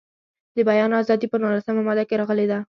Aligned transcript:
د 0.55 0.57
بیان 0.69 0.91
ازادي 1.01 1.27
په 1.29 1.37
نولسمه 1.41 1.81
ماده 1.87 2.03
کې 2.09 2.19
راغلې 2.21 2.45
ده. 2.51 2.59